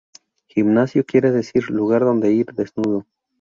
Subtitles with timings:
[0.49, 3.05] Gimnasio quiere decir "lugar donde ir desnudo".